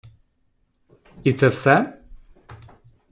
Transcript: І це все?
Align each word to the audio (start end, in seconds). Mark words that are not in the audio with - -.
І 1.23 1.33
це 1.33 1.47
все? 1.49 1.97